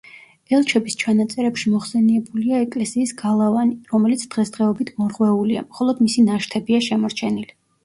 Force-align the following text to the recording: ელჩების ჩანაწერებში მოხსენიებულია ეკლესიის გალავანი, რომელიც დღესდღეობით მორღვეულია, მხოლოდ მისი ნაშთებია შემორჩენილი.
ელჩების 0.59 0.95
ჩანაწერებში 1.01 1.73
მოხსენიებულია 1.73 2.61
ეკლესიის 2.67 3.13
გალავანი, 3.21 3.77
რომელიც 3.93 4.25
დღესდღეობით 4.33 4.91
მორღვეულია, 5.05 5.65
მხოლოდ 5.71 6.05
მისი 6.09 6.27
ნაშთებია 6.33 6.83
შემორჩენილი. 6.91 7.51